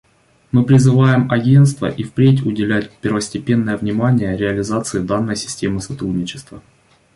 Мы 0.51 0.63
призываем 0.65 1.31
Агентство 1.31 1.85
и 1.85 2.01
впредь 2.01 2.43
уделять 2.43 2.89
первостепенное 2.89 3.77
внимание 3.77 4.35
реализации 4.35 4.97
данной 4.97 5.35
системы 5.35 5.79
сотрудничества. 5.79 6.63